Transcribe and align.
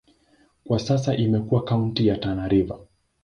Kwa 0.63 0.79
sasa 0.79 1.15
imekuwa 1.17 1.63
kaunti 1.63 2.07
ya 2.07 2.17
Tana 2.17 2.47
River. 2.47 2.79